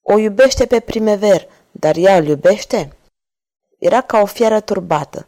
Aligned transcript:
O 0.02 0.18
iubește 0.18 0.66
pe 0.66 0.80
Primever, 0.80 1.48
dar 1.72 1.96
ea 1.96 2.18
îl 2.18 2.28
iubește? 2.28 2.98
Era 3.80 4.02
ca 4.02 4.20
o 4.20 4.26
fiară 4.26 4.60
turbată. 4.60 5.26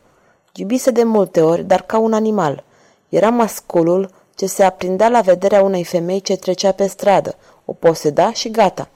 Iubise 0.53 0.91
de 0.91 1.03
multe 1.03 1.41
ori, 1.41 1.63
dar 1.63 1.81
ca 1.81 1.97
un 1.97 2.13
animal. 2.13 2.63
Era 3.09 3.29
masculul 3.29 4.09
ce 4.35 4.45
se 4.45 4.63
aprindea 4.63 5.09
la 5.09 5.21
vederea 5.21 5.61
unei 5.61 5.83
femei 5.83 6.21
ce 6.21 6.35
trecea 6.35 6.71
pe 6.71 6.87
stradă, 6.87 7.35
o 7.65 7.73
poseda 7.73 8.33
și 8.33 8.51
gata. 8.51 8.89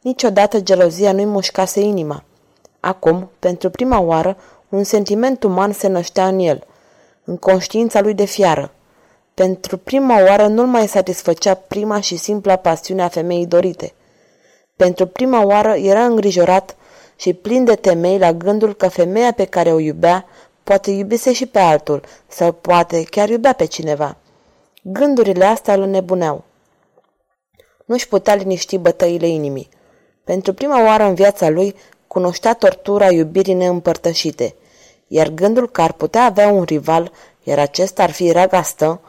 Niciodată 0.00 0.60
gelozia 0.60 1.12
nu-i 1.12 1.24
mușcase 1.24 1.80
inima. 1.80 2.24
Acum, 2.84 3.30
pentru 3.38 3.70
prima 3.70 4.00
oară, 4.00 4.36
un 4.68 4.82
sentiment 4.82 5.42
uman 5.42 5.72
se 5.72 5.88
năștea 5.88 6.26
în 6.26 6.38
el, 6.38 6.66
în 7.24 7.36
conștiința 7.36 8.00
lui 8.00 8.14
de 8.14 8.24
fiară. 8.24 8.70
Pentru 9.34 9.76
prima 9.76 10.22
oară 10.22 10.46
nu-l 10.46 10.66
mai 10.66 10.88
satisfăcea 10.88 11.54
prima 11.54 12.00
și 12.00 12.16
simpla 12.16 12.56
pasiune 12.56 13.02
a 13.02 13.08
femeii 13.08 13.46
dorite. 13.46 13.92
Pentru 14.76 15.06
prima 15.06 15.44
oară 15.44 15.74
era 15.74 16.04
îngrijorat 16.04 16.76
și 17.16 17.32
plin 17.32 17.64
de 17.64 17.74
temei 17.74 18.18
la 18.18 18.32
gândul 18.32 18.74
că 18.74 18.88
femeia 18.88 19.32
pe 19.32 19.44
care 19.44 19.72
o 19.72 19.78
iubea 19.78 20.26
poate 20.62 20.90
iubise 20.90 21.32
și 21.32 21.46
pe 21.46 21.58
altul 21.58 22.02
sau 22.26 22.52
poate 22.52 23.02
chiar 23.02 23.28
iubea 23.28 23.52
pe 23.52 23.64
cineva. 23.64 24.16
Gândurile 24.82 25.44
astea 25.44 25.74
îl 25.74 25.82
înnebuneau. 25.82 26.44
Nu-și 27.84 28.08
putea 28.08 28.34
liniști 28.34 28.78
bătăile 28.78 29.26
inimii. 29.26 29.68
Pentru 30.24 30.52
prima 30.52 30.84
oară 30.84 31.02
în 31.02 31.14
viața 31.14 31.48
lui 31.48 31.74
cunoștea 32.12 32.54
tortura 32.54 33.10
iubirii 33.10 33.54
neîmpărtășite, 33.54 34.54
iar 35.06 35.28
gândul 35.28 35.70
că 35.70 35.82
ar 35.82 35.92
putea 35.92 36.24
avea 36.24 36.48
un 36.48 36.62
rival, 36.62 37.12
iar 37.42 37.58
acesta 37.58 38.02
ar 38.02 38.10
fi 38.10 38.30
Ragastă, 38.30 39.00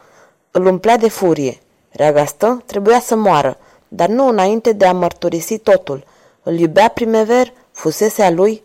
îl 0.51 0.65
umplea 0.65 0.97
de 0.97 1.09
furie. 1.09 1.59
Ragastă 1.91 2.63
trebuia 2.65 2.99
să 2.99 3.15
moară, 3.15 3.57
dar 3.87 4.09
nu 4.09 4.27
înainte 4.27 4.71
de 4.71 4.85
a 4.85 4.93
mărturisi 4.93 5.57
totul. 5.57 6.05
Îl 6.43 6.59
iubea 6.59 6.87
primever, 6.87 7.53
fusese 7.71 8.21
a 8.21 8.29
lui, 8.29 8.63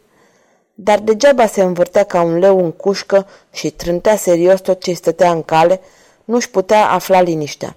dar 0.74 0.98
degeaba 0.98 1.46
se 1.46 1.62
învârtea 1.62 2.04
ca 2.04 2.22
un 2.22 2.38
leu 2.38 2.64
în 2.64 2.72
cușcă 2.72 3.26
și 3.52 3.70
trântea 3.70 4.16
serios 4.16 4.60
tot 4.60 4.80
ce 4.80 4.92
stătea 4.92 5.30
în 5.30 5.42
cale, 5.42 5.80
nu-și 6.24 6.50
putea 6.50 6.90
afla 6.90 7.20
liniștea. 7.20 7.76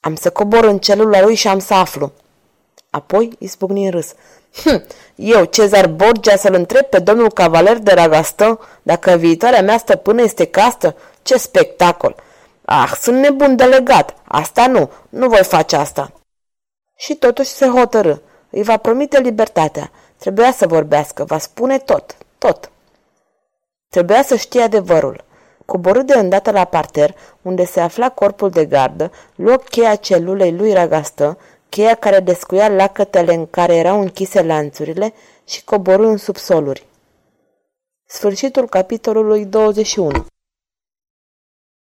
Am 0.00 0.14
să 0.14 0.30
cobor 0.30 0.64
în 0.64 0.78
celula 0.78 1.22
lui 1.22 1.34
și 1.34 1.48
am 1.48 1.58
să 1.58 1.74
aflu. 1.74 2.12
Apoi 2.94 3.36
izbucni 3.38 3.84
în 3.84 3.90
râs. 3.90 4.14
Hm, 4.62 4.82
eu, 5.14 5.44
Cezar 5.44 5.88
Borgia, 5.88 6.36
să-l 6.36 6.54
întreb 6.54 6.84
pe 6.84 6.98
domnul 6.98 7.32
cavaler 7.32 7.78
de 7.78 7.92
Ragastă 7.92 8.60
dacă 8.82 9.10
viitoarea 9.10 9.62
mea 9.62 9.78
stăpână 9.78 10.22
este 10.22 10.44
castă? 10.44 10.96
Ce 11.22 11.38
spectacol! 11.38 12.14
Ah, 12.64 12.92
sunt 13.00 13.16
nebun 13.16 13.56
delegat. 13.56 14.16
Asta 14.24 14.66
nu, 14.66 14.90
nu 15.08 15.28
voi 15.28 15.44
face 15.44 15.76
asta. 15.76 16.12
Și 16.96 17.14
totuși 17.14 17.48
se 17.48 17.66
hotărâ. 17.66 18.14
Îi 18.50 18.62
va 18.62 18.76
promite 18.76 19.20
libertatea. 19.20 19.90
Trebuia 20.16 20.52
să 20.52 20.66
vorbească, 20.66 21.24
va 21.24 21.38
spune 21.38 21.78
tot, 21.78 22.16
tot. 22.38 22.70
Trebuia 23.88 24.22
să 24.22 24.36
știe 24.36 24.62
adevărul. 24.62 25.24
Coborâ 25.64 26.02
de 26.02 26.18
îndată 26.18 26.50
la 26.50 26.64
parter, 26.64 27.14
unde 27.42 27.64
se 27.64 27.80
afla 27.80 28.10
corpul 28.10 28.50
de 28.50 28.64
gardă, 28.64 29.10
luă 29.34 29.56
cheia 29.56 29.94
celulei 29.94 30.52
lui 30.52 30.72
Ragastă, 30.72 31.38
cheia 31.68 31.94
care 31.94 32.20
descuia 32.20 32.68
lacătele 32.68 33.34
în 33.34 33.46
care 33.46 33.74
erau 33.74 34.00
închise 34.00 34.42
lanțurile 34.42 35.14
și 35.44 35.64
coborâ 35.64 36.06
în 36.06 36.16
subsoluri. 36.16 36.86
Sfârșitul 38.06 38.68
capitolului 38.68 39.44
21 39.44 40.26